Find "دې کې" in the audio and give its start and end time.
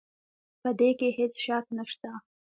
0.79-1.07